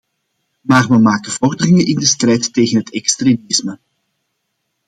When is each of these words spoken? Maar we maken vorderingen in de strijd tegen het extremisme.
Maar 0.61 0.87
we 0.87 0.97
maken 0.97 1.31
vorderingen 1.31 1.85
in 1.85 1.95
de 1.99 2.05
strijd 2.05 2.53
tegen 2.53 2.77
het 2.77 2.91
extremisme. 2.93 3.79